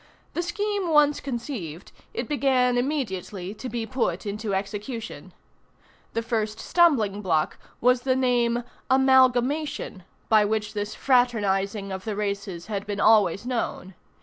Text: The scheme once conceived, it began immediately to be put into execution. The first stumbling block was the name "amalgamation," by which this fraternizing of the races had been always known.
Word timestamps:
The 0.33 0.41
scheme 0.41 0.89
once 0.89 1.19
conceived, 1.19 1.91
it 2.11 2.27
began 2.27 2.75
immediately 2.75 3.53
to 3.53 3.69
be 3.69 3.85
put 3.85 4.25
into 4.25 4.51
execution. 4.51 5.31
The 6.13 6.23
first 6.23 6.59
stumbling 6.59 7.21
block 7.21 7.59
was 7.79 8.01
the 8.01 8.15
name 8.15 8.63
"amalgamation," 8.89 10.01
by 10.27 10.43
which 10.43 10.73
this 10.73 10.95
fraternizing 10.95 11.91
of 11.91 12.03
the 12.03 12.15
races 12.15 12.65
had 12.65 12.87
been 12.87 12.99
always 12.99 13.45
known. 13.45 13.93